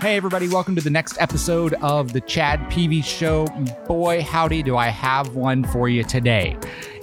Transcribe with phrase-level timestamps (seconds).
[0.00, 3.46] Hey, everybody, welcome to the next episode of the Chad Peavy Show.
[3.86, 6.56] Boy, howdy, do I have one for you today.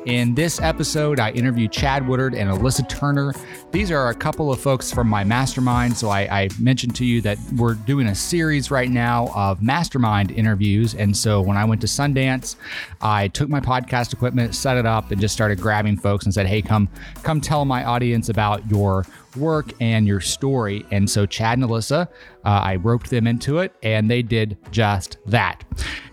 [0.08, 3.36] In this episode, I interview Chad Woodard and Alyssa Turner.
[3.72, 5.96] These are a couple of folks from my mastermind.
[5.96, 10.32] So I, I, mentioned to you that we're doing a series right now of mastermind
[10.32, 10.96] interviews.
[10.96, 12.56] And so when I went to Sundance,
[13.02, 16.48] I took my podcast equipment, set it up, and just started grabbing folks and said,
[16.48, 16.88] "Hey, come,
[17.22, 19.06] come tell my audience about your
[19.38, 22.08] work and your story." And so Chad and Alyssa, uh,
[22.44, 25.64] I roped them into it, and they did just that.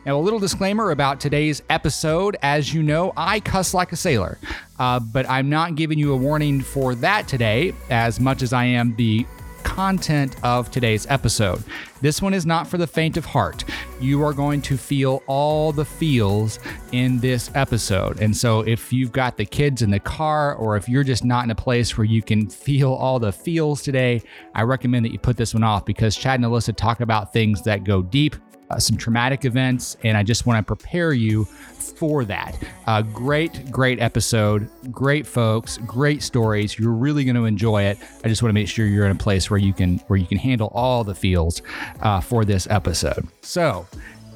[0.06, 2.36] Now, a little disclaimer about today's episode.
[2.42, 4.38] As you know, I cuss like a sailor,
[4.78, 8.64] uh, but I'm not giving you a warning for that today as much as I
[8.66, 9.26] am the
[9.62, 11.64] content of today's episode.
[12.02, 13.64] This one is not for the faint of heart.
[14.04, 16.58] You are going to feel all the feels
[16.92, 18.20] in this episode.
[18.20, 21.42] And so, if you've got the kids in the car, or if you're just not
[21.44, 24.20] in a place where you can feel all the feels today,
[24.54, 27.62] I recommend that you put this one off because Chad and Alyssa talk about things
[27.62, 28.36] that go deep
[28.70, 32.58] uh, some traumatic events, and I just want to prepare you for that.
[32.86, 34.68] Uh, great, great episode.
[34.90, 36.78] Great folks, great stories.
[36.78, 37.98] You're really going to enjoy it.
[38.24, 40.26] I just want to make sure you're in a place where you can where you
[40.26, 41.62] can handle all the feels
[42.00, 43.28] uh, for this episode.
[43.42, 43.86] So,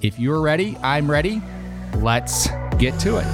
[0.03, 1.43] if you're ready, I'm ready.
[1.97, 3.27] Let's get to it.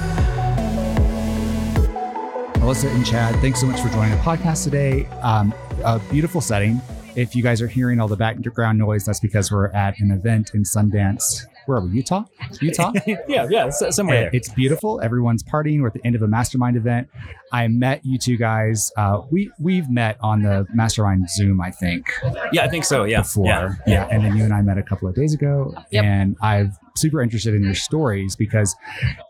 [2.65, 5.05] Alyssa and Chad, thanks so much for joining the podcast today.
[5.21, 6.81] Um, a beautiful setting
[7.15, 10.51] if you guys are hearing all the background noise, that's because we're at an event
[10.53, 11.45] in Sundance.
[11.65, 11.91] Where are we?
[11.91, 12.25] Utah?
[12.61, 12.91] Utah?
[13.27, 14.29] yeah, yeah, somewhere there.
[14.33, 15.01] It's beautiful.
[15.01, 15.81] Everyone's partying.
[15.81, 17.09] We're at the end of a mastermind event.
[17.51, 18.91] I met you two guys.
[18.97, 22.11] Uh, we we've met on the mastermind Zoom, I think.
[22.51, 23.03] Yeah, I think so.
[23.05, 23.47] Yeah, before.
[23.47, 24.07] Yeah, yeah.
[24.11, 26.03] and then you and I met a couple of days ago, yep.
[26.03, 28.75] and I'm super interested in your stories because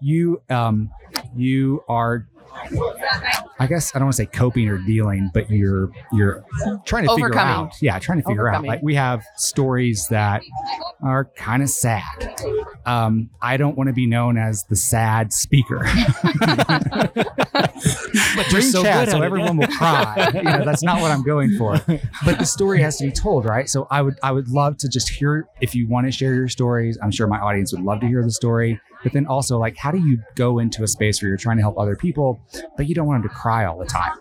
[0.02, 0.90] you um,
[1.36, 2.28] you are
[3.60, 6.44] I guess I don't want to say coping or dealing, but you're you're
[6.86, 7.74] trying to figure out.
[7.82, 8.64] Yeah, trying to figure out.
[8.66, 10.44] Like we have stories that
[11.02, 12.36] are kind of sad.
[12.86, 15.80] Um, I don't want to be known as the sad speaker.
[18.36, 20.32] but you're so chat, so everyone will cry.
[20.36, 21.80] You know, that's not what I'm going for.
[22.26, 23.70] But the story has to be told, right?
[23.70, 26.48] So I would I would love to just hear if you want to share your
[26.50, 26.98] stories.
[27.02, 29.92] I'm sure my audience would love to hear the story but then also like how
[29.92, 32.42] do you go into a space where you're trying to help other people
[32.76, 34.12] but you don't want them to cry all the time?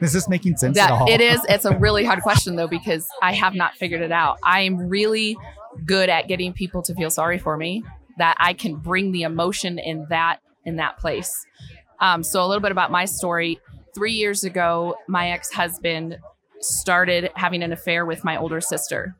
[0.00, 1.10] Is this making sense that, at all?
[1.10, 1.44] it is.
[1.48, 4.38] It's a really hard question though because i have not figured it out.
[4.44, 5.36] I'm really
[5.84, 7.82] good at getting people to feel sorry for me
[8.18, 11.44] that i can bring the emotion in that in that place.
[11.98, 13.58] Um, so a little bit about my story.
[13.96, 16.18] Three years ago my ex-husband
[16.60, 19.16] started having an affair with my older sister.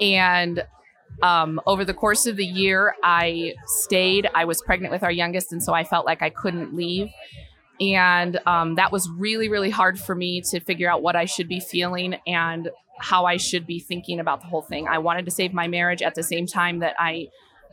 [0.00, 0.64] And
[1.22, 4.28] um, over the course of the year, I stayed.
[4.34, 7.08] I was pregnant with our youngest, and so I felt like I couldn't leave.
[7.80, 11.48] And um, that was really, really hard for me to figure out what I should
[11.48, 14.88] be feeling and how I should be thinking about the whole thing.
[14.88, 17.28] I wanted to save my marriage at the same time that I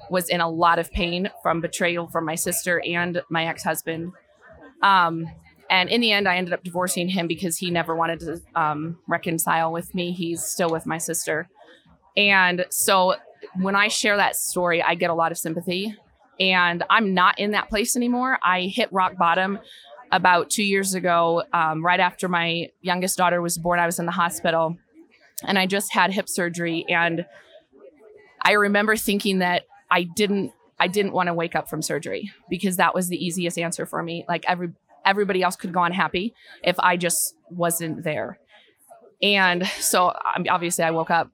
[0.10, 4.12] was in a lot of pain from betrayal from my sister and my ex husband.
[4.82, 5.28] Um,
[5.70, 9.00] and in the end, I ended up divorcing him because he never wanted to um,
[9.08, 10.12] reconcile with me.
[10.12, 11.48] He's still with my sister.
[12.18, 13.16] And so
[13.56, 15.96] when I share that story, I get a lot of sympathy.
[16.40, 18.40] And I'm not in that place anymore.
[18.44, 19.60] I hit rock bottom
[20.12, 23.80] about two years ago, um, right after my youngest daughter was born.
[23.80, 24.78] I was in the hospital
[25.44, 26.86] and I just had hip surgery.
[26.90, 27.26] And
[28.42, 30.52] I remember thinking that I didn't.
[30.80, 34.04] I didn't want to wake up from surgery because that was the easiest answer for
[34.04, 34.26] me.
[34.28, 34.74] Like every
[35.06, 36.34] everybody else could go on happy
[36.64, 38.40] if I just wasn't there.
[39.22, 40.14] And so
[40.50, 41.30] obviously I woke up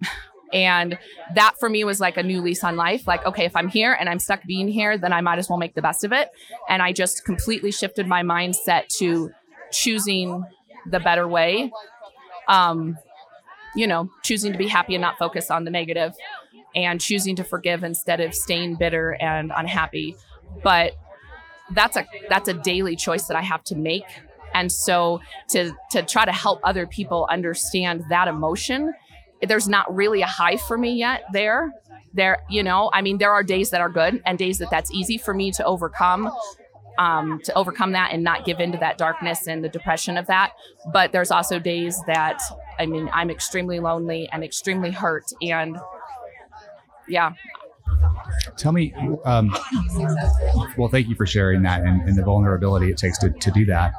[0.54, 0.98] and
[1.36, 3.08] that for me was like a new lease on life.
[3.08, 5.58] Like, okay, if I'm here and I'm stuck being here, then I might as well
[5.58, 6.30] make the best of it.
[6.68, 9.32] And I just completely shifted my mindset to
[9.72, 10.44] choosing
[10.90, 11.72] the better way.
[12.48, 12.98] Um,
[13.76, 16.14] you know, choosing to be happy and not focus on the negative
[16.76, 20.16] and choosing to forgive instead of staying bitter and unhappy.
[20.64, 20.94] But
[21.72, 24.06] that's a that's a daily choice that I have to make.
[24.54, 28.94] And so to to try to help other people understand that emotion
[29.48, 31.72] there's not really a high for me yet there.
[32.12, 34.92] There you know i mean there are days that are good and days that that's
[34.92, 36.32] easy for me to overcome
[36.98, 40.52] um, to overcome that and not give into that darkness and the depression of that.
[40.92, 42.42] But there's also days that
[42.80, 45.78] i mean i'm extremely lonely and extremely hurt and
[47.08, 47.34] yeah
[48.58, 48.94] Tell me,
[49.26, 49.56] um,
[50.78, 53.66] well, thank you for sharing that and, and, the vulnerability it takes to, to do
[53.66, 53.94] that.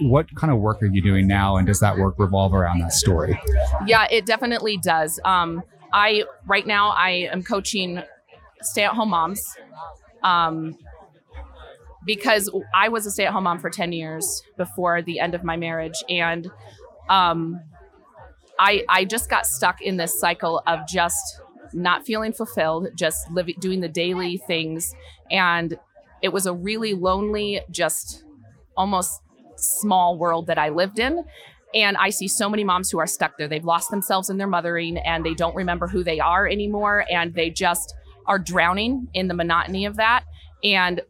[0.00, 2.92] What kind of work are you doing now, and does that work revolve around that
[2.92, 3.38] story?
[3.86, 5.20] Yeah, it definitely does.
[5.24, 8.02] Um, I right now I am coaching
[8.62, 9.44] stay-at-home moms
[10.22, 10.76] um,
[12.06, 16.02] because I was a stay-at-home mom for ten years before the end of my marriage,
[16.08, 16.50] and
[17.10, 17.60] um,
[18.58, 21.41] I I just got stuck in this cycle of just
[21.74, 24.94] not feeling fulfilled, just living doing the daily things.
[25.30, 25.76] And
[26.22, 28.24] it was a really lonely just
[28.76, 29.20] almost
[29.56, 31.24] small world that I lived in.
[31.74, 33.48] And I see so many moms who are stuck there.
[33.48, 37.06] They've lost themselves in their mothering and they don't remember who they are anymore.
[37.10, 37.94] And they just
[38.26, 40.24] are drowning in the monotony of that.
[40.62, 41.00] And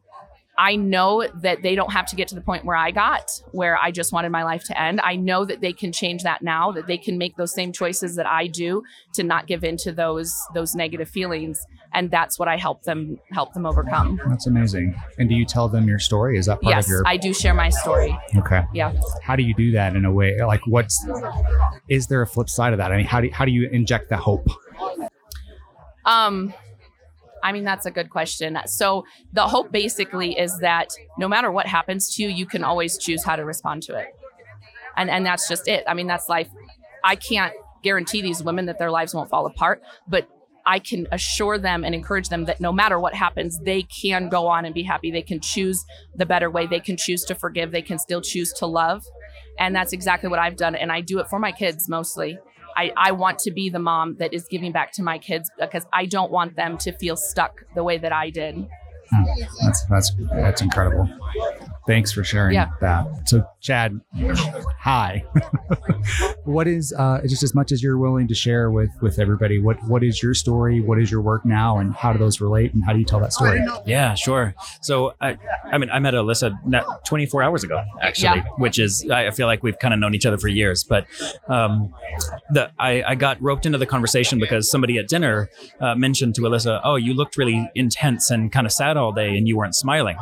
[0.59, 3.79] I know that they don't have to get to the point where I got, where
[3.79, 5.01] I just wanted my life to end.
[5.03, 8.17] I know that they can change that now, that they can make those same choices
[8.17, 8.83] that I do
[9.15, 11.59] to not give into those those negative feelings.
[11.95, 14.21] And that's what I help them help them overcome.
[14.29, 14.95] That's amazing.
[15.19, 16.39] And do you tell them your story?
[16.39, 18.17] Is that part yes, of your I do share my story.
[18.37, 18.63] Okay.
[18.75, 18.93] Yeah.
[19.23, 20.37] How do you do that in a way?
[20.39, 21.07] Like what's
[21.89, 22.93] is there a flip side of that?
[22.93, 24.47] I mean, how do how do you inject the hope?
[26.05, 26.53] Um
[27.43, 28.59] I mean, that's a good question.
[28.67, 32.99] So, the hope basically is that no matter what happens to you, you can always
[32.99, 34.09] choose how to respond to it.
[34.97, 35.85] And, and that's just it.
[35.87, 36.49] I mean, that's life.
[37.05, 37.53] I can't
[37.83, 40.29] guarantee these women that their lives won't fall apart, but
[40.65, 44.47] I can assure them and encourage them that no matter what happens, they can go
[44.47, 45.11] on and be happy.
[45.11, 45.85] They can choose
[46.15, 46.67] the better way.
[46.67, 47.73] They can choose to forgive.
[47.73, 49.05] They can still choose to love.
[49.59, 50.75] And that's exactly what I've done.
[50.75, 52.39] And I do it for my kids mostly.
[52.77, 55.87] I, I want to be the mom that is giving back to my kids because
[55.93, 58.67] I don't want them to feel stuck the way that I did.
[59.13, 59.25] Hmm.
[59.65, 61.09] That's that's that's incredible.
[61.87, 62.69] Thanks for sharing Yeah.
[62.81, 63.29] that.
[63.29, 64.01] So, Chad,
[64.79, 65.25] hi.
[66.45, 69.59] what is uh, just as much as you're willing to share with with everybody?
[69.59, 70.81] What what is your story?
[70.81, 72.73] What is your work now, and how do those relate?
[72.73, 73.61] And how do you tell that story?
[73.85, 74.55] Yeah, sure.
[74.81, 76.53] So I, I mean, I met Alyssa
[77.05, 78.45] 24 hours ago, actually, Yeah.
[78.59, 80.85] which is I feel like we've kind of known each other for years.
[80.85, 81.07] But
[81.49, 81.93] um,
[82.53, 85.51] the I, I got roped into the conversation because somebody at dinner
[85.81, 89.37] uh, mentioned to Alyssa, "Oh, you looked really intense and kind of sad all day,
[89.37, 90.17] and you weren't smiling."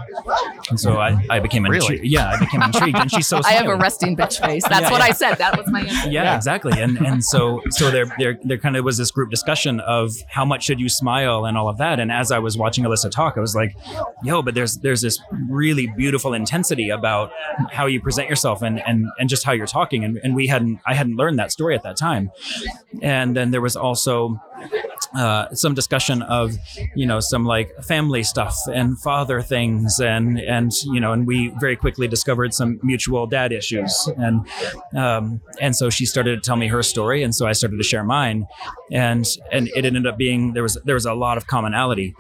[0.71, 1.77] And so I, I became Really?
[1.79, 2.05] intrigued.
[2.05, 3.41] Yeah, I became intrigued, and she's so.
[3.45, 4.65] I have a resting bitch face.
[4.69, 5.05] That's Yeah, what yeah.
[5.07, 5.35] I said.
[5.37, 6.09] That was my answer.
[6.11, 6.37] yeah, Yeah.
[6.37, 10.13] exactly and and so so there there there kind of was this group discussion of
[10.29, 13.11] how much should you smile and all of that and as i was watching alyssa
[13.11, 13.75] talk i was like
[14.25, 17.31] yo but there's there's this really beautiful intensity about
[17.73, 20.81] how you present yourself and and and just how you're talking and, and we hadn't
[20.87, 22.31] i hadn't learned that story at that time
[23.03, 24.41] and then there was also
[25.15, 26.53] uh, some discussion of
[26.95, 31.49] you know some like family stuff and father things and and you know and we
[31.61, 34.47] very quickly discovered some mutual dad issues and
[34.95, 37.83] um, and so she started to tell me her story and so I started to
[37.83, 38.47] share mine
[38.93, 42.15] and and it ended up being there was there was a lot of commonality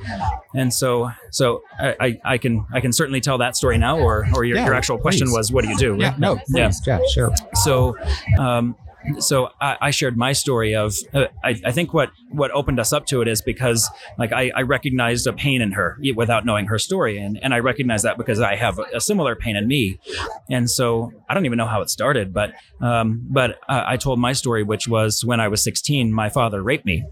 [0.54, 4.26] and so so I, I, I can I can certainly tell that story now or
[4.34, 5.36] or your, Yeah, your actual question please.
[5.36, 6.72] was what do you do Yeah, no, Yeah.
[6.86, 7.32] yeah, sure.
[7.62, 7.96] so
[8.38, 8.74] um,
[9.18, 12.92] so I, I shared my story of uh, I, I think what what opened us
[12.92, 16.66] up to it is because like I, I recognized a pain in her without knowing
[16.66, 17.18] her story.
[17.18, 19.98] And, and I recognize that because I have a, similar pain in me.
[20.48, 24.32] And so I don't even know how it started but um, but I told my
[24.32, 27.04] story which was when I was 16 my father raped me.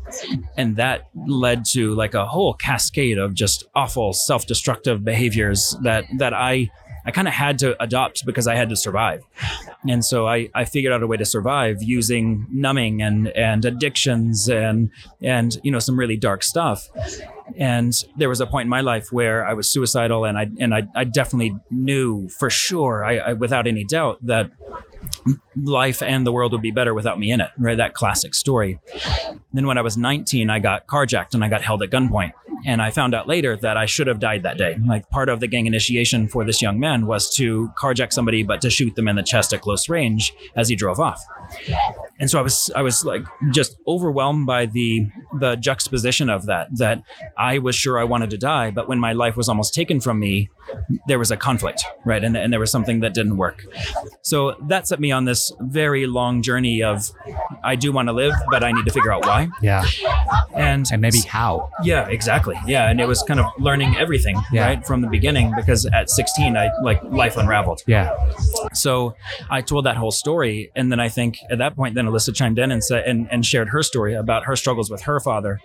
[0.57, 6.35] And that led to like a whole cascade of just awful self-destructive behaviors that that
[6.35, 6.71] I
[7.09, 9.23] I kind of had to adopt because I had to survive.
[9.89, 14.47] And so I, I figured out a way to survive using numbing and, and addictions
[14.47, 14.91] and,
[15.23, 16.87] and, you know, some really dark stuff.
[17.57, 20.75] And there was a point in my life where I was suicidal and I, and
[20.75, 24.51] I, I definitely knew for sure, I, I, without any doubt that
[25.57, 27.79] life and the world would be better without me in it, right?
[27.79, 28.81] That classic story.
[29.55, 32.33] Then when I was 19, I got carjacked and I got held at gunpoint.
[32.67, 34.77] And I found out later that I should have died that day.
[34.87, 38.61] Like part of the gang initiation for this young man was to carjack somebody, but
[38.63, 41.23] to shoot them in the chest at close range as he drove off.
[42.21, 45.07] And so I was, I was like just overwhelmed by the
[45.39, 46.69] the juxtaposition of that.
[46.77, 47.03] That
[47.37, 50.19] I was sure I wanted to die, but when my life was almost taken from
[50.19, 50.51] me,
[51.07, 52.23] there was a conflict, right?
[52.25, 53.65] And, and there was something that didn't work.
[54.23, 57.11] So that set me on this very long journey of
[57.63, 59.49] I do want to live, but I need to figure out why.
[59.63, 59.85] Yeah,
[60.55, 61.71] And and maybe how.
[61.83, 62.57] yeah, exactly.
[62.67, 64.67] Yeah, and it was kind of learning everything Yeah.
[64.67, 67.83] right from the beginning because at 16, I like life unraveled.
[67.87, 68.11] Yeah,
[68.73, 69.15] So
[69.51, 72.59] I told that whole story, and then I think at that point, then Alyssa chimed
[72.59, 75.61] in and said and, and shared her story about her struggles with her father,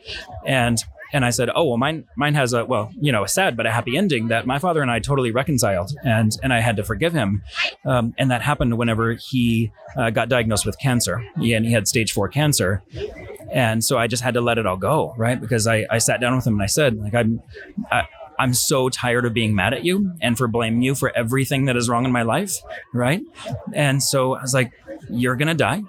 [0.45, 3.55] and and I said, oh well, mine mine has a well, you know, a sad
[3.55, 6.75] but a happy ending that my father and I totally reconciled, and and I had
[6.77, 7.43] to forgive him,
[7.85, 12.11] um, and that happened whenever he uh, got diagnosed with cancer, and he had stage
[12.11, 12.81] four cancer,
[13.51, 15.39] and so I just had to let it all go, right?
[15.39, 17.41] Because I I sat down with him and I said, like I'm.
[17.91, 18.07] I,
[18.39, 21.75] I'm so tired of being mad at you and for blaming you for everything that
[21.77, 22.57] is wrong in my life,
[22.93, 23.21] right?
[23.73, 24.71] And so I was like,
[25.09, 25.83] you're going to die.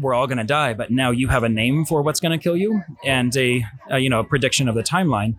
[0.00, 2.42] We're all going to die, but now you have a name for what's going to
[2.42, 5.36] kill you and a, a you know, a prediction of the timeline.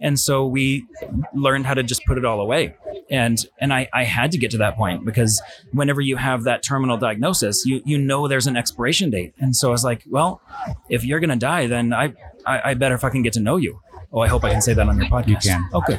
[0.00, 0.86] And so we
[1.34, 2.76] learned how to just put it all away.
[3.10, 6.62] and and I, I had to get to that point because whenever you have that
[6.62, 10.40] terminal diagnosis you you know there's an expiration date and so i was like well
[10.88, 12.14] if you're gonna die then i
[12.46, 13.80] i, I better fucking get to know you
[14.14, 15.28] oh i hope i can say that on your podcast.
[15.28, 15.68] You can.
[15.74, 15.98] okay.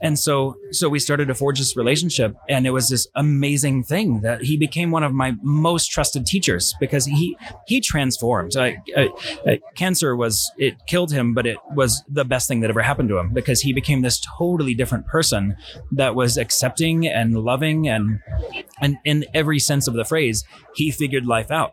[0.00, 4.20] And so so we started to forge this relationship and it was this amazing thing
[4.20, 8.56] that he became one of my most trusted teachers because he he transformed.
[8.56, 9.08] I, I,
[9.46, 13.08] I- cancer was it killed him but it was the best thing that ever happened
[13.10, 15.56] to him because he became this totally different person
[15.92, 18.20] that was accepting and loving and
[18.80, 20.44] and in every sense of the phrase
[20.74, 21.72] he figured life out.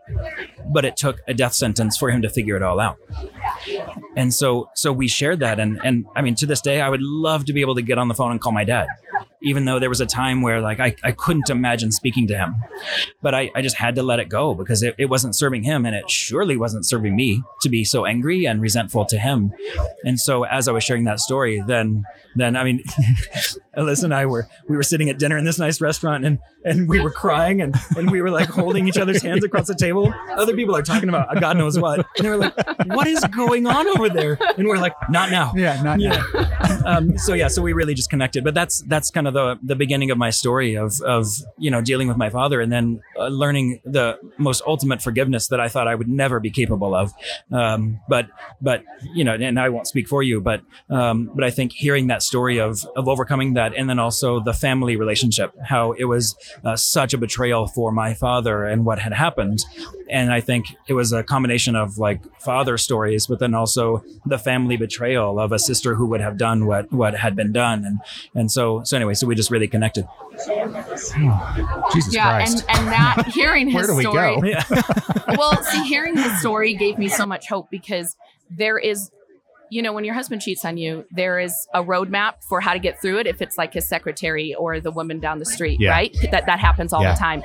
[0.74, 2.98] But it took a death sentence for him to figure it all out
[4.16, 5.60] and so so we shared that.
[5.60, 7.98] And and i mean to this day i would love to be able to get
[7.98, 8.88] on the phone and call my dad
[9.42, 12.56] even though there was a time where like i, I couldn't imagine speaking to him.
[13.22, 15.86] But I, I just had to let it go because it, it wasn't serving him
[15.86, 19.52] and it surely wasn't serving me to be so angry and resentful to him.
[20.04, 22.04] And so as i was sharing that story then
[22.36, 22.84] then i mean
[23.78, 26.88] alyssa and i were we were sitting at dinner in this nice restaurant and and
[26.88, 30.14] we were crying and and we were like holding each other's hands across the table.
[30.36, 32.06] Other people are talking about god knows what.
[32.18, 32.54] And they were like
[32.86, 34.38] what is going on over there?
[34.58, 35.54] And we're like not now.
[35.56, 36.24] Yeah, not yeah.
[36.86, 38.44] um, so yeah, so we really just connected.
[38.44, 41.28] But that's that's kind of the the beginning of my story of of
[41.58, 45.60] you know dealing with my father and then uh, learning the most ultimate forgiveness that
[45.60, 47.12] I thought I would never be capable of.
[47.52, 48.28] Um, but
[48.62, 52.08] but you know, and I won't speak for you, but um, but I think hearing
[52.08, 56.36] that story of of overcoming that, and then also the family relationship, how it was
[56.64, 59.64] uh, such a betrayal for my father and what had happened,
[60.10, 64.38] and I think it was a combination of like father stories, but then also the
[64.38, 68.00] family betrayal of a sister who would have done what what had been done, and
[68.36, 70.08] and so so anyway, so we just really connected.
[71.94, 72.66] Jesus yeah, Christ.
[72.70, 74.40] and and that hearing his Where do we story.
[74.42, 74.44] go?
[74.48, 74.64] Yeah,
[75.38, 78.16] well, see, hearing his story gave me so much hope because
[78.50, 79.12] there is,
[79.70, 82.80] you know, when your husband cheats on you, there is a roadmap for how to
[82.80, 83.28] get through it.
[83.28, 85.92] If it's like his secretary or the woman down the street, Yeah.
[85.92, 86.16] right?
[86.32, 87.14] That that happens all Yeah.
[87.14, 87.44] the time.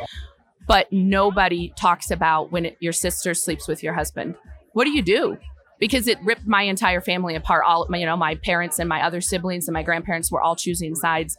[0.69, 4.35] But nobody talks about when it, your sister sleeps with your husband.
[4.73, 5.39] What do you do?
[5.79, 7.65] Because it ripped my entire family apart.
[7.67, 10.95] All you know, my parents and my other siblings and my grandparents were all choosing
[10.95, 11.37] sides,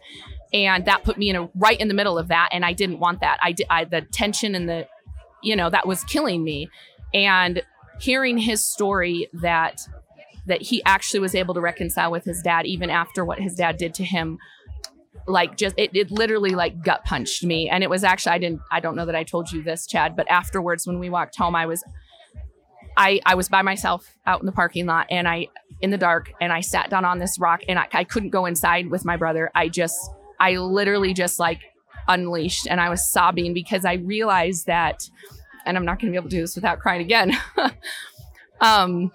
[0.54, 2.50] and that put me in a right in the middle of that.
[2.52, 3.40] And I didn't want that.
[3.42, 3.68] I did.
[3.70, 4.88] I, the tension and the
[5.42, 6.70] you know that was killing me
[7.14, 7.62] and
[8.00, 9.82] hearing his story that
[10.46, 13.78] that he actually was able to reconcile with his dad even after what his dad
[13.78, 14.38] did to him
[15.28, 18.62] like just it, it literally like gut punched me and it was actually i didn't
[18.72, 21.56] i don't know that i told you this chad but afterwards when we walked home
[21.56, 21.84] i was
[22.98, 25.48] i i was by myself out in the parking lot and i
[25.82, 28.46] in the dark and i sat down on this rock and i, I couldn't go
[28.46, 29.98] inside with my brother i just
[30.40, 31.62] i literally just like
[32.08, 35.10] unleashed and I was sobbing because I realized that,
[35.66, 37.38] and I'm not going to be able to do this without crying again,
[38.62, 39.12] um,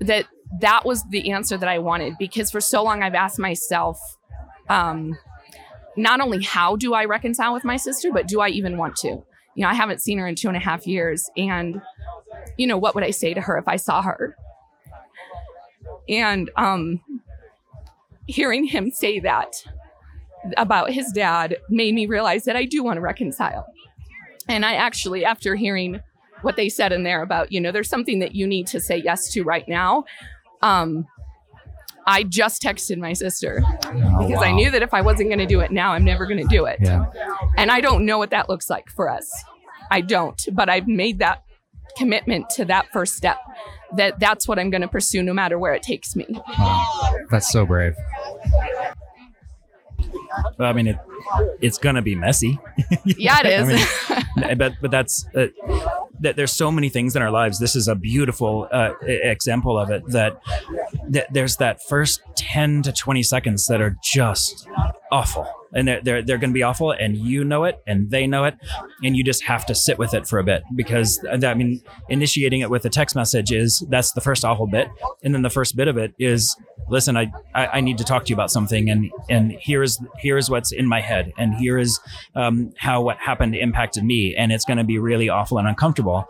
[0.00, 0.26] that
[0.60, 3.98] that was the answer that I wanted because for so long I've asked myself,
[4.68, 5.16] um,
[5.96, 9.22] not only how do I reconcile with my sister, but do I even want to?
[9.54, 11.28] You know, I haven't seen her in two and a half years.
[11.36, 11.80] And,
[12.56, 14.36] you know, what would I say to her if I saw her?
[16.08, 17.00] And um,
[18.26, 19.54] hearing him say that
[20.56, 23.66] about his dad made me realize that I do want to reconcile.
[24.48, 26.00] And I actually, after hearing
[26.42, 28.96] what they said in there about, you know, there's something that you need to say
[28.96, 30.04] yes to right now.
[30.62, 31.06] Um,
[32.06, 35.46] I just texted my sister Oh, because I knew that if I wasn't going to
[35.46, 36.78] do it now, I'm never going to do it.
[36.80, 37.06] Yeah.
[37.56, 39.30] And I don't know what that looks like for us.
[39.90, 41.44] I don't, but I've made that
[41.96, 43.38] commitment to that first step
[43.96, 46.26] that that's what I'm going to pursue no matter where it takes me.
[46.58, 47.14] Wow.
[47.30, 47.94] That's so brave.
[50.58, 50.96] Well, I mean it.
[51.60, 52.58] It's gonna be messy.
[53.04, 53.86] Yeah, it is.
[54.08, 55.46] I mean, but but that's uh,
[56.22, 56.36] that.
[56.36, 57.58] There's so many things in our lives.
[57.58, 60.02] This is a beautiful uh, example of it.
[60.08, 60.40] That,
[61.08, 64.66] that there's that first ten to twenty seconds that are just
[65.10, 68.26] awful, and they're they're they're going to be awful, and you know it, and they
[68.26, 68.56] know it,
[69.02, 72.60] and you just have to sit with it for a bit because I mean, initiating
[72.60, 74.88] it with a text message is that's the first awful bit,
[75.22, 76.56] and then the first bit of it is
[76.88, 80.50] listen I, I i need to talk to you about something and and here's here's
[80.50, 82.00] what's in my head and here is
[82.34, 86.28] um, how what happened impacted me and it's going to be really awful and uncomfortable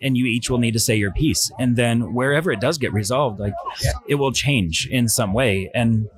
[0.00, 2.92] and you each will need to say your piece and then wherever it does get
[2.92, 3.54] resolved like
[4.08, 6.08] it will change in some way and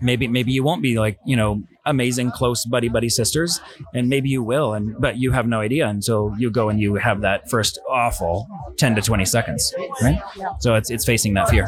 [0.00, 3.60] maybe maybe you won't be like you know amazing close buddy buddy sisters
[3.94, 6.94] and maybe you will and but you have no idea until you go and you
[6.96, 8.46] have that first awful
[8.76, 10.20] 10 to 20 seconds right
[10.60, 11.66] so it's it's facing that fear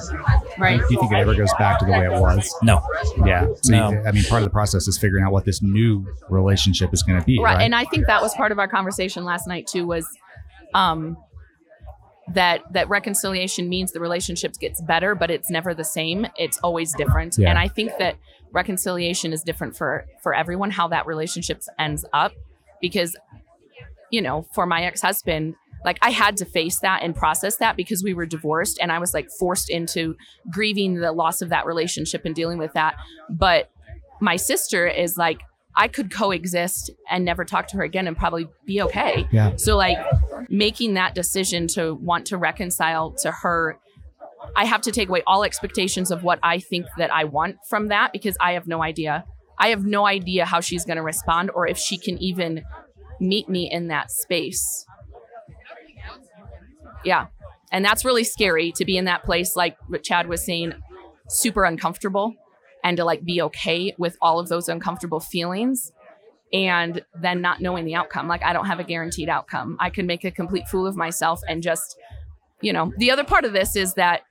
[0.59, 0.81] right.
[0.81, 2.55] Do you think it ever goes back to the way it was?
[2.63, 2.83] no
[3.25, 3.47] Yeah.
[3.63, 3.91] So No.
[3.91, 7.03] you- I mean, part of the process is figuring out what this new relationship is
[7.03, 7.39] going to be.
[7.41, 7.63] right Right.
[7.65, 10.07] and i think that was part of our conversation last night too was
[10.75, 11.17] um
[12.35, 16.27] that that reconciliation means the relationship gets better but it's never the same.
[16.37, 17.37] It's always different.
[17.39, 17.51] Yeah.
[17.51, 18.17] and i think that
[18.53, 22.33] reconciliation is different for for everyone how that relationship ends up.
[22.81, 23.17] Because
[24.11, 28.05] you know for my ex-husband like i had to face that and process that because
[28.05, 30.15] we were divorced and i was like forced into
[30.51, 32.95] grieving the loss of that relationship and dealing with that.
[33.31, 33.71] But
[34.21, 35.41] my sister is like
[35.77, 39.27] i could coexist and never talk to her again and probably be okay.
[39.33, 39.57] Yeah.
[39.57, 39.99] so like
[40.49, 43.79] making that decision to want to reconcile to her
[44.57, 47.89] I have to take away all expectations of what I think that I want from
[47.89, 49.25] that because I have no idea.
[49.59, 52.63] I have no idea how she's going to respond or if she can even
[53.21, 54.85] meet me in that space.
[57.05, 57.27] Yeah.
[57.71, 60.75] And that's really scary to be in that place like what Chad was saying
[61.29, 62.35] super uncomfortable
[62.85, 65.93] and to like be okay with all of those uncomfortable feelings
[66.53, 68.29] and then not knowing the outcome.
[68.29, 69.77] Like I don't have a guaranteed outcome.
[69.81, 71.97] I could make a complete fool of myself and just,
[72.61, 74.23] you know, the other part of this is that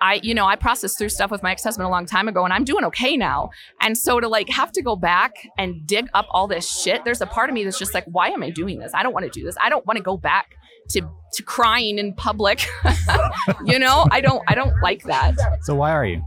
[0.00, 2.52] I, you know, I processed through stuff with my ex-husband a long time ago and
[2.52, 3.50] I'm doing okay now.
[3.80, 7.22] And so to like have to go back and dig up all this shit, there's
[7.22, 8.92] a part of me that's just like, why am I doing this?
[8.92, 9.56] I don't want to do this.
[9.62, 10.56] I don't want to go back
[10.90, 11.00] to
[11.32, 12.66] to crying in public.
[13.64, 16.22] you know, I don't I don't like that So why are you?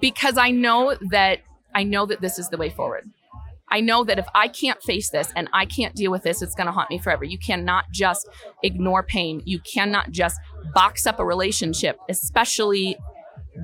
[0.00, 1.40] because I know that
[1.74, 3.08] I know that this is the way forward.
[3.70, 6.54] I know that if I can't face this and I can't deal with this, it's
[6.54, 7.24] going to haunt me forever.
[7.24, 8.26] You cannot just
[8.62, 9.42] ignore pain.
[9.44, 10.38] You cannot just
[10.74, 12.96] box up a relationship, especially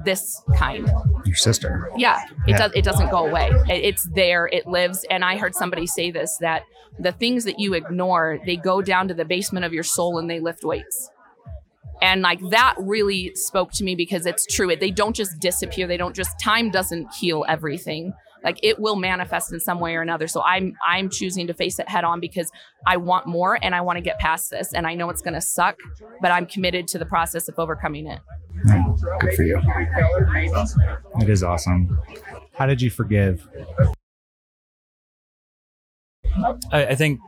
[0.04, 0.90] this kind.
[1.24, 1.90] Your sister.
[1.96, 2.58] Yeah, it Yeah.
[2.58, 2.72] does.
[2.74, 3.50] It doesn't go away.
[3.68, 4.46] It, it's there.
[4.52, 5.04] It lives.
[5.10, 6.64] And I heard somebody say this that
[6.98, 10.28] the things that you ignore, they go down to the basement of your soul and
[10.28, 11.10] they lift weights.
[12.02, 14.74] And like that really spoke to me because it's true.
[14.76, 15.86] They don't just disappear.
[15.86, 18.12] They don't just time doesn't heal everything.
[18.44, 20.28] Like it will manifest in some way or another.
[20.28, 22.50] So I'm I'm choosing to face it head on because
[22.86, 24.72] I want more and I want to get past this.
[24.72, 25.78] And I know it's gonna suck,
[26.20, 28.20] but I'm committed to the process of overcoming it.
[29.20, 29.60] Good for you.
[31.20, 31.98] It is awesome.
[32.52, 33.48] How did you forgive?
[36.72, 37.20] I, I think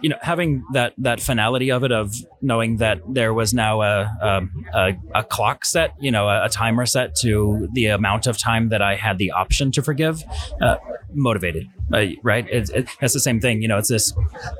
[0.00, 4.02] you know having that that finality of it of knowing that there was now a
[4.20, 4.42] a,
[4.74, 8.68] a, a clock set you know a, a timer set to the amount of time
[8.70, 10.22] that I had the option to forgive
[10.60, 10.76] uh,
[11.14, 14.12] motivated uh, right it's it, it's the same thing you know it's this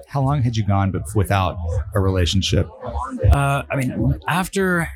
[0.09, 1.57] How long had you gone but without
[1.95, 2.69] a relationship?
[3.33, 4.89] uh, I mean after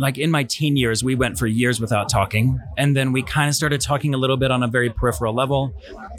[0.00, 3.48] like in my teen years we went for years without talking and then we kind
[3.48, 5.74] of started talking a little bit on a very peripheral level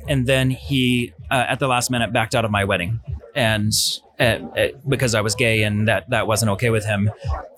[0.08, 3.00] and then he uh, at the last minute backed out of my wedding.
[3.36, 3.74] And
[4.22, 7.10] uh, uh, because I was gay and that that wasn't okay with him.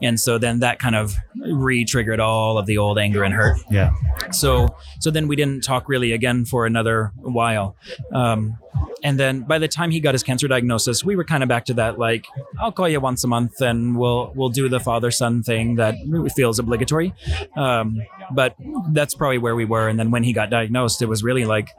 [0.02, 3.58] And so then that kind of re-triggered all of the old anger and hurt.
[3.70, 3.92] Yeah.
[4.32, 7.76] so so then we didn't talk really again for another while.
[8.14, 8.58] Um,
[9.04, 11.66] and then by the time he got his cancer diagnosis we were kind of back
[11.66, 12.26] to that like
[12.60, 15.96] i'll call you once a month and we'll we'll do the father son thing that
[16.36, 17.14] feels obligatory.
[17.56, 18.56] Um, but
[18.90, 19.88] that's probably where we were.
[19.88, 21.70] And then when he got diagnosed it was really like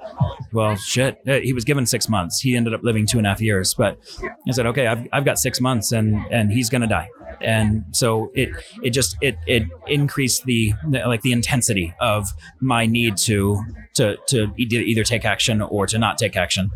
[0.53, 2.41] well shit he was given six months.
[2.41, 3.75] He ended up living two and a half years.
[3.75, 7.09] But i said okay i've, I've got six months and and he's gonna die.
[7.41, 8.51] And so it
[8.83, 12.29] it just it it increased the like the intensity of
[12.61, 13.63] my need to
[13.95, 16.71] to to either, either take action or to not take action.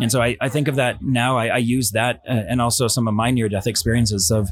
[0.00, 2.88] And so I, I think of that now I, I use that uh, and also
[2.88, 4.48] some of my near death experiences of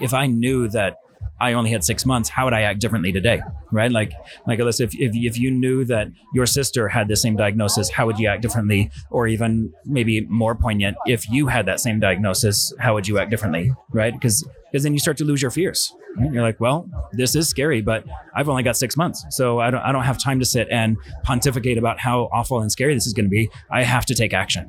[0.00, 0.96] if I knew that
[1.40, 3.40] I only had six months, how would I act differently today?
[3.70, 3.90] Right?
[3.90, 4.12] Like,
[4.46, 8.06] like Alyssa, if, if, if you knew that your sister had the same diagnosis, how
[8.06, 8.90] would you act differently?
[9.10, 13.30] Or even maybe more poignant, if you had that same diagnosis, how would you act
[13.30, 13.72] differently?
[13.90, 14.12] Right?
[14.12, 15.96] Because because then you start to lose your fears.
[16.18, 16.30] Right?
[16.34, 19.80] You're like, well, this is scary, but I've only got six months, so I don't
[19.80, 23.14] I don't have time to sit and pontificate about how awful and scary this is
[23.14, 23.48] going to be.
[23.70, 24.64] I have to take action.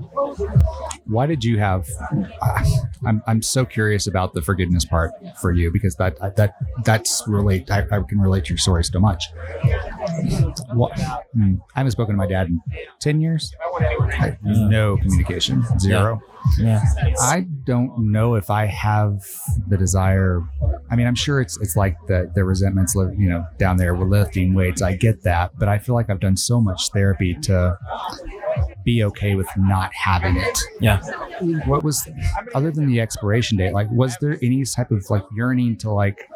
[1.08, 1.90] Why did you have?
[2.42, 2.64] Uh,
[3.06, 7.70] I'm I'm so curious about the forgiveness part for you because that that that's relate.
[7.70, 9.26] I, I can relate to your story so much.
[10.74, 10.98] What,
[11.34, 12.62] hmm, I haven't spoken to my dad in
[13.02, 13.54] ten years.
[14.46, 16.22] No communication, zero.
[16.24, 16.37] Yeah.
[17.22, 19.24] I don't know if I have
[19.68, 20.42] the desire.
[20.90, 23.96] I mean, I'm sure it's it's like the the resentments, you know, down there.
[23.96, 24.82] We're lifting weights.
[24.82, 27.78] I get that, but I feel like I've done so much therapy to
[28.84, 30.60] be okay with not having it.
[30.80, 31.02] Yeah.
[31.66, 32.08] What was
[32.56, 33.74] other than the expiration date?
[33.74, 36.28] Like, was there any type of like yearning to like?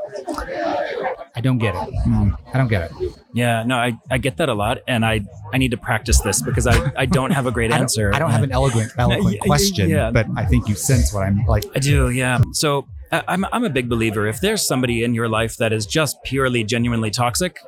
[1.33, 1.93] I don't get it.
[2.05, 3.20] Mm, I don't get it.
[3.33, 5.21] Yeah, no, I, I get that a lot, and I,
[5.53, 8.13] I need to practice this because I, I don't have a great I answer.
[8.13, 10.11] I don't have an eloquent eloquent question, yeah.
[10.11, 11.63] but I think you sense what I'm like.
[11.75, 12.39] I do, yeah.
[12.53, 14.25] So I'm, I'm a big believer.
[14.27, 17.59] If there's somebody in your life that is just purely, genuinely toxic,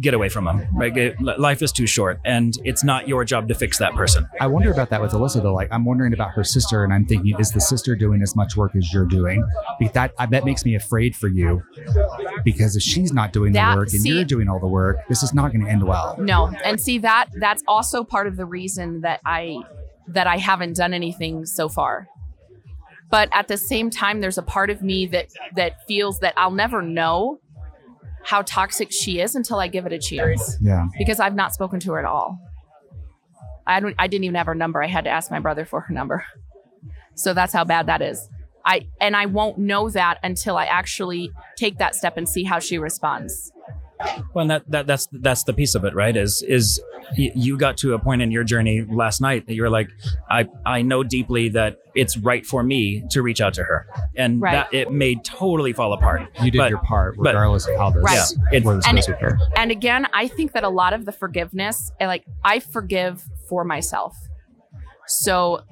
[0.00, 0.66] get away from them.
[0.74, 0.94] Right?
[0.94, 4.26] Get- Life is too short, and it's not your job to fix that person.
[4.40, 5.54] I wonder about that with Alyssa though.
[5.54, 8.56] Like I'm wondering about her sister, and I'm thinking, is the sister doing as much
[8.56, 9.42] work as you're doing?
[9.78, 11.62] Be- That I bet makes me afraid for you,
[12.44, 14.98] because if she's not doing That- the work and see- you're doing all the work,
[15.08, 16.16] this is not going to end well.
[16.18, 19.56] No, and see that that's also part of the reason that I
[20.08, 22.08] that I haven't done anything so far.
[23.10, 26.52] But at the same time, there's a part of me that that feels that I'll
[26.52, 27.40] never know
[28.22, 31.80] how toxic she is until I give it a chance Yeah, because I've not spoken
[31.80, 32.38] to her at all.
[33.66, 33.94] I don't.
[33.98, 34.82] I didn't even have her number.
[34.82, 36.24] I had to ask my brother for her number.
[37.14, 38.28] So that's how bad that is.
[38.64, 42.58] I and I won't know that until I actually take that step and see how
[42.58, 43.52] she responds.
[44.34, 46.16] Well, and that, that that's that's the piece of it, right?
[46.16, 46.80] Is is
[47.16, 49.88] you got to a point in your journey last night that you're like,
[50.30, 53.86] I I know deeply that it's right for me to reach out to her,
[54.16, 54.52] and Right.
[54.52, 56.22] that it may totally fall apart.
[56.42, 58.14] you did But- your part, but- regardless of how this Right.
[58.52, 59.38] Yeah, it- this And goes with her.
[59.56, 63.64] And again, I think that a lot of the forgiveness, eh, like I forgive for
[63.64, 64.16] myself.
[65.06, 65.62] So,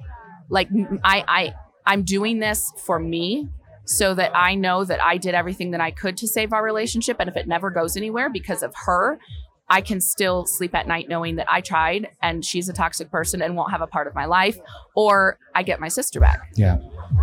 [0.49, 0.67] like
[1.03, 1.53] I I
[1.85, 3.47] I'm doing this for me
[3.89, 7.17] so that I know that I did everything that I could to save our relationship
[7.19, 9.19] and if it never goes anywhere because of her,
[9.67, 13.41] I can still sleep at night knowing that I tried and she's a toxic person
[13.41, 14.57] and won't have a part of my life
[14.95, 16.39] or I get my sister back.
[16.55, 16.77] Yeah,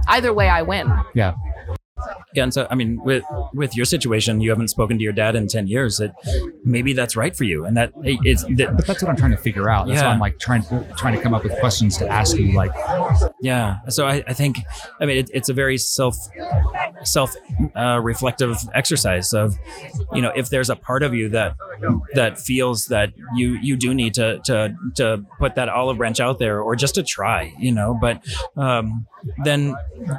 [0.09, 0.93] Either way I win.
[1.15, 1.35] yeah,
[2.35, 5.37] Yeah, and so I mean, with with your situation, you haven't spoken to your dad
[5.37, 5.99] in ten years.
[5.99, 6.13] That
[6.65, 9.37] maybe that's right for you, and that it's that, but that's what I'm trying to
[9.37, 9.87] figure out.
[9.87, 10.65] That's why I'm like trying
[10.97, 12.53] trying to come up with questions to ask you.
[12.53, 12.73] Like,
[13.41, 13.79] yeah.
[13.89, 14.59] So I, I think,
[15.01, 16.17] I mean, it, it's a very self
[17.05, 17.35] self
[17.75, 19.57] uh, reflective exercise of,
[20.13, 21.57] you know, if there's a part of you that
[22.15, 26.39] that feels that you you do need to to to put that olive branch out
[26.39, 28.25] there, or just to try, you know, but
[28.57, 29.07] um,
[29.45, 29.75] then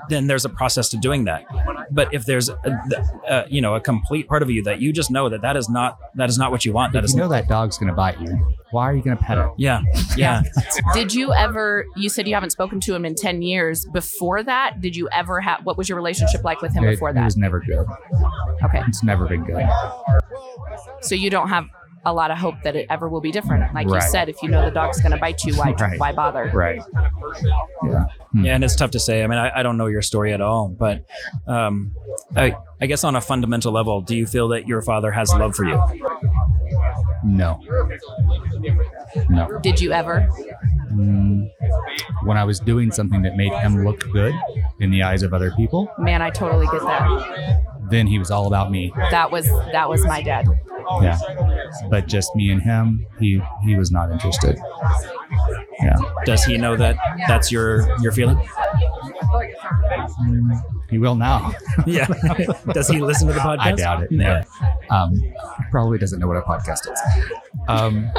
[0.10, 1.46] then there's a process to doing that.
[1.92, 2.56] But if there's a,
[3.30, 5.70] uh, you know a complete part of you that you just know that that is
[5.70, 7.90] not that is not what you want, that if is you know that dog's going
[7.90, 9.48] to bite you, why are you going to pet it?
[9.58, 9.82] yeah
[10.16, 10.42] yeah
[10.94, 14.82] Did you ever you said you haven't spoken to him in 10 years before that?
[14.82, 17.22] Did you ever have what was your relationship like with him It, before that?
[17.22, 17.86] it was never good.
[18.64, 18.82] Okay.
[18.88, 19.66] It's never been good.
[21.02, 21.66] So you don't have
[22.06, 23.74] a lot of hope that it ever will be different.
[23.74, 24.02] Like Right.
[24.04, 26.00] you said, if you know the dog's going to bite you, why Right.
[26.00, 26.50] why bother?
[26.54, 26.82] Right.
[27.84, 28.06] Yeah.
[28.34, 29.24] Yeah, and it's tough to say.
[29.24, 31.06] I mean, I, I don't know your story at all, but
[31.48, 31.94] um,
[32.36, 35.56] I, I guess on a fundamental level, do you feel that your father has love
[35.56, 35.82] for you?
[37.24, 37.60] No.
[39.30, 39.60] No.
[39.62, 40.28] Did you ever?
[40.92, 41.50] Mm,
[42.24, 44.34] when I was doing something that made him look good
[44.80, 47.62] in the eyes of other people, Man, I totally get that.
[47.90, 48.92] then he was all about me.
[49.12, 50.48] That was that was my dad.
[51.02, 51.18] Yeah.
[51.90, 54.58] But just me and him, he he was not interested.
[55.82, 55.96] Yeah.
[56.26, 56.98] Does he know that
[57.28, 58.38] that's your your feeling?
[60.22, 61.54] Mm, he will now.
[61.86, 62.08] Yeah.
[62.74, 63.60] Does he listen to the podcast?
[63.60, 64.12] I doubt it.
[64.12, 64.44] Yeah.
[64.90, 64.96] No.
[64.96, 65.14] Um,
[65.72, 67.00] probably doesn't know what a podcast is.
[67.68, 68.10] Um,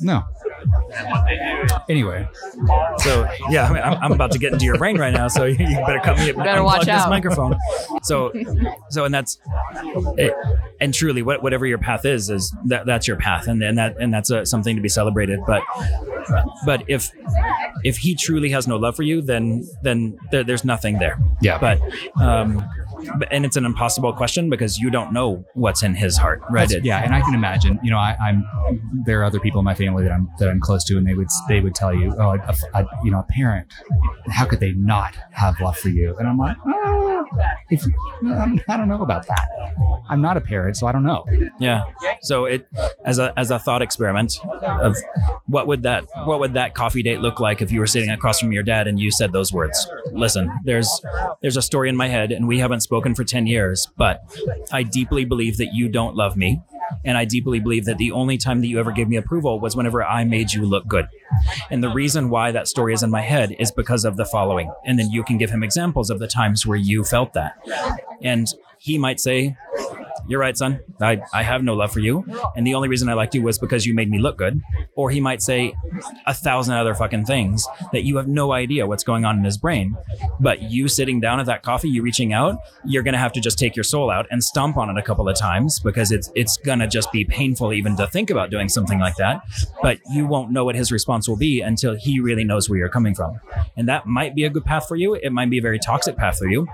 [0.00, 0.22] no.
[1.88, 2.28] Anyway,
[2.98, 5.44] So yeah, I mean, I'm, I'm about to get into your brain right now, so
[5.46, 6.32] you better cut me.
[6.32, 7.10] Better unplug watch this out.
[7.10, 7.56] microphone.
[8.02, 8.32] So,
[8.90, 9.38] so and that's,
[10.16, 10.34] it,
[10.80, 13.96] and truly, what, whatever your path is, is that that's your path, and and that
[14.00, 15.40] and that's uh something to be celebrated.
[15.46, 15.62] But,
[16.64, 17.10] but if
[17.84, 21.18] if he truly has no love for you, then then there, there's nothing there.
[21.40, 21.58] yeah.
[21.58, 21.80] But
[22.20, 22.68] um, but,
[23.30, 26.68] and it's an impossible question because you don't know what's in his heart, right?
[26.68, 27.78] That's- yeah, and I can imagine.
[27.82, 28.44] You know, I, I'm
[29.06, 31.14] there are other people in my family that I'm that I'm close to, and they
[31.14, 33.66] would they would tell you, oh, a, a- you know, a parent,
[34.30, 36.16] how could they not have love for you?
[36.18, 37.11] And I'm like, oh,
[37.70, 39.48] if, I'm- um, I don't know about that.
[40.08, 41.24] I'm not a parent, so I don't know.
[41.58, 41.82] Yeah.
[42.22, 42.68] So it
[43.04, 44.96] as a as a thought experiment of
[45.46, 48.40] what would that what would that coffee date look like if you were sitting across
[48.40, 49.88] from your dad and you said those words?
[50.12, 51.00] Listen, there's
[51.40, 54.20] there's a story in my head and we haven't spoken for 10 years, but
[54.70, 56.60] I deeply believe that you don't love me.
[57.04, 59.76] And I deeply believe that the only time that you ever gave me approval was
[59.76, 61.08] whenever I made you look good.
[61.70, 64.72] And the reason why that story is in my head is because of the following.
[64.84, 67.56] And then you can give him examples of the times where you felt that.
[68.22, 68.46] And
[68.78, 69.56] he might say,
[70.28, 70.80] You're right, son.
[71.00, 72.24] I, I have no love for you.
[72.56, 74.60] And the only reason I liked you was because you made me look good.
[74.94, 75.74] Or he might say
[76.26, 79.58] a thousand other fucking things that you have no idea what's going on in his
[79.58, 79.96] brain.
[80.40, 83.58] But you sitting down at that coffee, you reaching out, you're gonna have to just
[83.58, 86.56] take your soul out and stomp on it a couple of times because it's it's
[86.58, 89.42] gonna just be painful even to think about doing something like that.
[89.82, 92.88] But you won't know what his response will be until he really knows where you're
[92.88, 93.40] coming from.
[93.76, 95.14] And that might be a good path for you.
[95.14, 96.66] It might be a very toxic path for you.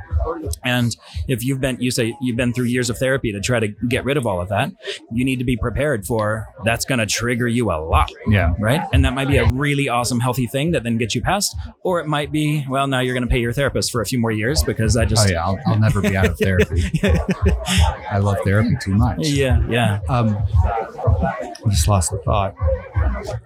[0.65, 3.61] And if you've been, you say you've been through years of therapy to to try
[3.61, 4.73] to get rid of all of that,
[5.13, 8.11] you need to be prepared for that's going to trigger you a lot.
[8.29, 8.55] Yeah.
[8.59, 8.81] Right.
[8.93, 11.57] And that might be a really awesome, healthy thing that then gets you past.
[11.83, 14.19] Or it might be, well, now you're going to pay your therapist for a few
[14.19, 15.29] more years because I just.
[15.29, 15.45] Oh, yeah.
[15.45, 16.91] I'll, I'll never be out of therapy.
[18.11, 19.27] I love therapy too much.
[19.27, 19.61] Yeah.
[19.69, 20.01] Yeah.
[20.09, 20.37] Um,
[21.69, 22.55] I just lost the thought.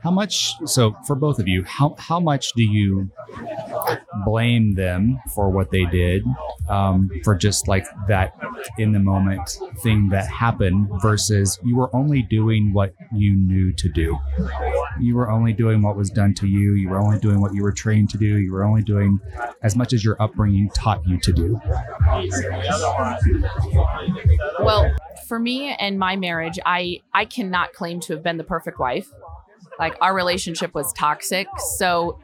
[0.02, 0.54] How much?
[0.66, 3.10] So for both of you, how how much do you
[4.24, 6.22] blame them for what they did,
[6.68, 8.34] um, for just like that
[8.78, 13.88] in the moment thing that happened, versus you were only doing what you knew to
[13.88, 14.18] do.
[15.00, 16.74] You were only doing what was done to you.
[16.74, 18.38] You were only doing what you were trained to do.
[18.38, 19.18] You were only doing
[19.62, 21.60] as much as your upbringing taught you to do.
[24.60, 24.94] Well,
[25.26, 29.08] for me and my marriage, I I cannot claim to have been the perfect wife.
[29.78, 31.46] Like our relationship was toxic,
[31.78, 32.18] so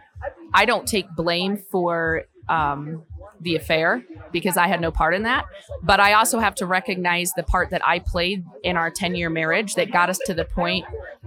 [0.52, 3.02] I don't take blame for um,
[3.40, 5.44] the affair because I had no part in that.
[5.82, 9.30] But I also have to recognize the part that I played in our 10 year
[9.30, 10.84] marriage that got us to the point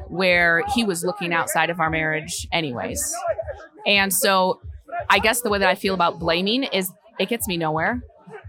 [0.08, 3.16] where he was looking outside of our marriage, anyways.
[3.86, 4.62] And so
[5.10, 8.02] I guess the way that I feel about blaming is it gets me nowhere.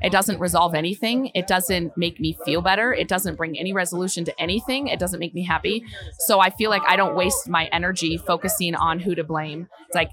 [0.03, 1.31] It doesn't resolve anything.
[1.35, 2.93] It doesn't make me feel better.
[2.93, 4.89] It doesn't bring any resolution to anything.
[4.89, 5.85] It doesn't make me happy.
[6.19, 9.69] So I feel like I don't waste my energy focusing on who to blame.
[9.87, 10.11] It's like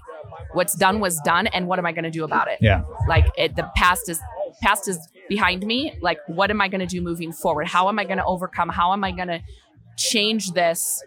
[0.52, 2.58] what's done was done and what am I going to do about it?
[2.60, 2.84] Yeah.
[3.08, 4.20] Like it, the past is
[4.62, 4.98] past is
[5.28, 5.98] behind me.
[6.00, 7.66] Like what am I going to do moving forward?
[7.66, 8.68] How am I going to overcome?
[8.68, 9.40] How am I going to
[9.96, 11.02] change this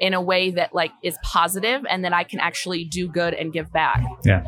[0.00, 3.52] in a way that like is positive and that I can actually do good and
[3.52, 4.04] give back?
[4.24, 4.42] Yeah.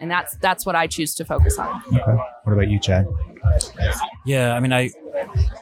[0.00, 1.82] And that's that's what I choose to focus on.
[1.88, 2.16] Okay.
[2.44, 3.06] What about you, Chad?
[4.24, 4.90] Yeah, I mean, I,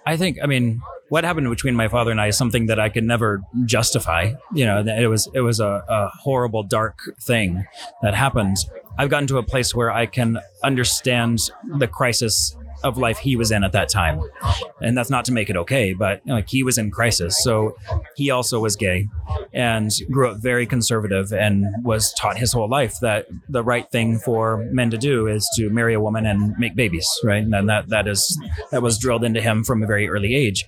[0.07, 2.88] I think, I mean, what happened between my father and I is something that I
[2.88, 4.33] could never justify.
[4.55, 7.66] You know, it was it was a, a horrible, dark thing
[8.01, 8.57] that happened.
[8.96, 11.40] I've gotten to a place where I can understand
[11.79, 14.21] the crisis of life he was in at that time,
[14.81, 17.43] and that's not to make it okay, but like he was in crisis.
[17.43, 17.77] So
[18.16, 19.09] he also was gay,
[19.53, 24.19] and grew up very conservative, and was taught his whole life that the right thing
[24.19, 27.43] for men to do is to marry a woman and make babies, right?
[27.43, 28.38] And that that is
[28.71, 30.64] that was drilled into him from a very early age,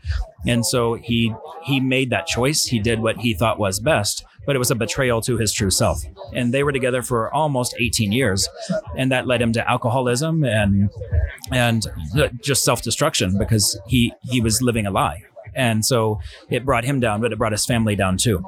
[0.46, 2.64] and so he he made that choice.
[2.64, 5.70] He did what he thought was best but it was a betrayal to his true
[5.70, 6.02] self.
[6.32, 8.48] And they were together for almost 18 years,
[8.96, 10.90] and that led him to alcoholism and
[11.52, 11.86] and
[12.42, 15.22] just self destruction because he he was living a lie.
[15.54, 18.42] And so it brought him down, but it brought his family down too.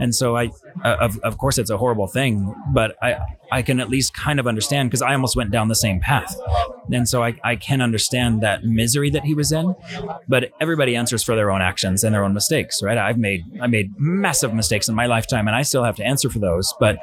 [0.00, 0.50] And so I,
[0.84, 3.18] uh, of, of course, it's a horrible thing, but I,
[3.52, 6.34] I can at least kind of understand because I almost went down the same path.
[6.92, 9.74] And so I, I can understand that misery that he was in,
[10.28, 12.98] but everybody answers for their own actions and their own mistakes, right?
[12.98, 16.30] I've made, I made massive mistakes in my lifetime and I still have to answer
[16.30, 16.72] for those.
[16.78, 16.98] But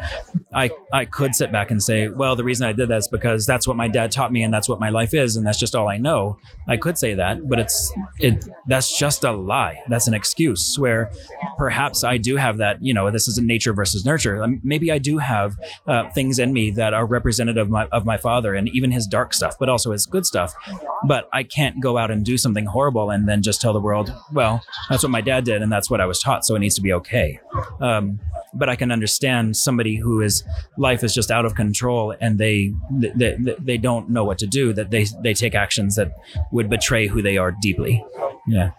[0.54, 3.46] I, I could sit back and say, well, the reason I did that is because
[3.46, 5.36] that's what my dad taught me and that's what my life is.
[5.36, 6.38] And that's just all I know.
[6.68, 9.82] I could say that, but it's, it, that's just a lie.
[9.88, 11.12] That's an excuse where
[11.58, 14.44] perhaps I do have that, you know, this is nature versus nurture.
[14.44, 15.56] Um, maybe I do have
[15.88, 19.08] uh, things in me that are representative of my, of my father and even his
[19.08, 20.54] dark stuff, but also his good stuff.
[21.06, 24.14] But I can't go out and do something horrible and then just tell the world,
[24.32, 26.46] well, that's what my dad did and that's what I was taught.
[26.46, 27.40] So it needs to be okay.
[27.80, 28.20] Um,
[28.54, 30.44] but I can understand somebody who is
[30.78, 34.74] life is just out of control and they, they they don't know what to do
[34.74, 36.12] that they they take actions that
[36.52, 38.04] would betray who they are deeply.
[38.48, 38.72] Yeah.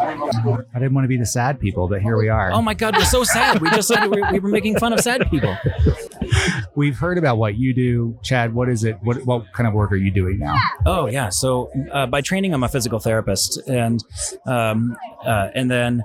[0.00, 2.52] I didn't want to be the sad people, but here we are.
[2.52, 3.60] Oh my God, we're so sad.
[3.60, 5.56] We just said we we were making fun of sad people.
[6.80, 8.54] We've heard about what you do, Chad.
[8.54, 8.96] What is it?
[9.02, 10.56] What what kind of work are you doing now?
[10.86, 11.28] Oh yeah.
[11.28, 14.02] So uh, by training, I'm a physical therapist, and
[14.46, 16.04] um, uh, and then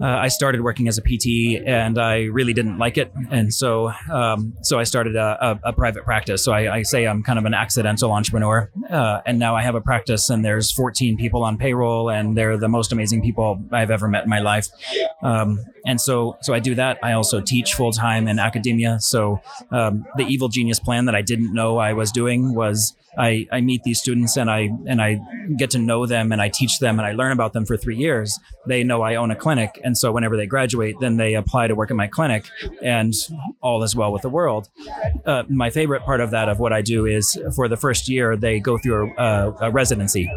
[0.00, 3.92] uh, I started working as a PT, and I really didn't like it, and so
[4.10, 6.44] um, so I started a, a, a private practice.
[6.44, 9.74] So I, I, say I'm kind of an accidental entrepreneur, uh, and now I have
[9.74, 13.90] a practice, and there's 14 people on payroll, and they're the most amazing people I've
[13.90, 14.68] ever met in my life.
[15.22, 16.98] Um, and so so I do that.
[17.02, 18.98] I also teach full time in academia.
[19.00, 23.46] So um, the evil genius plan that I didn't know I was doing was I,
[23.50, 25.20] I meet these students and I and I
[25.56, 27.96] get to know them and I teach them and I learn about them for three
[27.96, 28.38] years.
[28.66, 31.74] They know I own a clinic, and so whenever they graduate, then they apply to
[31.74, 32.46] work in my clinic,
[32.82, 33.14] and
[33.60, 34.68] all is well with the world.
[35.24, 38.36] Uh, my favorite part of that of what I do is for the first year
[38.36, 40.30] they go through a, a residency,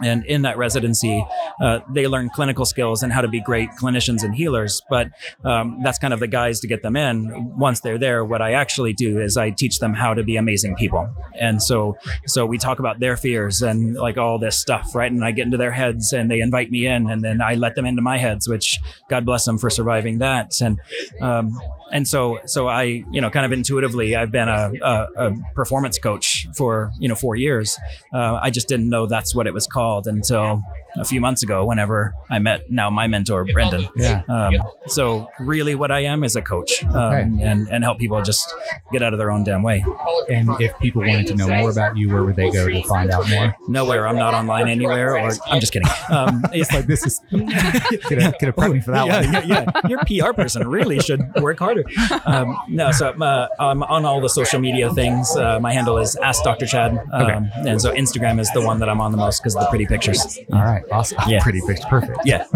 [0.00, 1.24] and in that residency
[1.60, 4.80] uh, they learn clinical skills and how to be great clinicians and healers.
[4.88, 5.08] But
[5.44, 7.56] um, that's kind of the guise to get them in.
[7.58, 10.76] Once they're there, what I actually do is I teach them how to be amazing
[10.76, 15.10] people, and so so we talk about their fears and like all this stuff, right?
[15.10, 17.74] And I get into their heads and they invite me in and then I let
[17.74, 20.60] them into my heads, which God bless them for surviving that.
[20.60, 20.80] And,
[21.20, 21.58] um,
[21.92, 25.98] and so so I you know kind of intuitively I've been a, a, a performance
[25.98, 27.78] coach for you know four years.
[28.12, 30.62] Uh, I just didn't know that's what it was called until
[30.96, 31.64] a few months ago.
[31.64, 33.88] Whenever I met now my mentor Brendan.
[33.96, 34.22] Yeah.
[34.28, 34.54] Um,
[34.86, 37.20] so really, what I am is a coach um, Okay.
[37.44, 38.52] and and help people just
[38.92, 39.84] get out of their own damn way.
[40.28, 43.10] And if people wanted to know more about you, where would they go to find
[43.10, 43.54] out more?
[43.68, 44.06] Nowhere.
[44.08, 45.16] I'm not online anywhere.
[45.16, 45.88] Or I'm just kidding.
[46.10, 49.48] Um, It's like this is could have, could have prepped me for that yeah, one.
[49.48, 49.88] yeah, yeah.
[49.88, 52.22] Your PR person really should work harder.
[52.26, 55.34] Um, no, so uh, I'm on all the social media things.
[55.36, 56.66] Uh, my handle is Ask Dr.
[56.66, 56.92] Chad.
[57.12, 57.38] Um, Okay.
[57.68, 59.86] And so Instagram is the one that I'm on the most because of the pretty
[59.86, 60.38] pictures.
[60.52, 61.18] All right, awesome.
[61.28, 61.40] Yeah.
[61.42, 62.18] Pretty picture, perfect.
[62.24, 62.44] Yeah.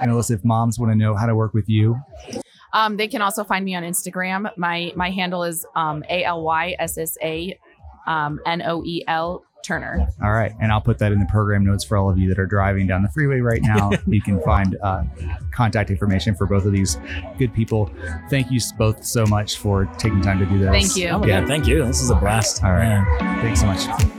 [0.00, 1.96] And Alyssa, if moms want to know how to work with you,
[2.72, 4.50] Um, they can also find me on Instagram.
[4.56, 7.58] My my handle is um, A L Y S S A
[8.06, 10.06] um, N O E L Turner.
[10.22, 12.38] all right, and I'll put that in the program notes for all of you that
[12.38, 13.90] are driving down the freeway right now.
[14.06, 15.02] you can find uh,
[15.52, 16.98] contact information for both of these
[17.38, 17.90] good people.
[18.30, 20.70] Thank you both so much for taking time to do this.
[20.70, 21.08] Thank you.
[21.08, 21.40] Oh Yeah.
[21.40, 21.84] God, thank you.
[21.84, 22.62] This is a blast.
[22.62, 22.84] All right.
[22.84, 23.42] Yeah.
[23.42, 24.15] Thanks so much.